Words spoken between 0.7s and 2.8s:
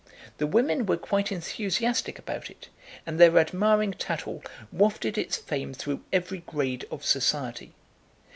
were quite enthusiastic about it,